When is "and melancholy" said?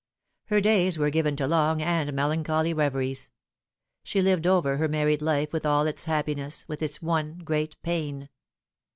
1.79-2.73